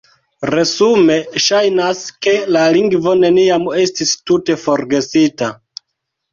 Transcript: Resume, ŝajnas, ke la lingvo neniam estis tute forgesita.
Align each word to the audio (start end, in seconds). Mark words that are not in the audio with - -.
Resume, 0.51 1.17
ŝajnas, 1.47 2.01
ke 2.27 2.33
la 2.57 2.65
lingvo 2.79 3.15
neniam 3.21 3.71
estis 3.85 4.17
tute 4.25 4.59
forgesita. 4.67 5.55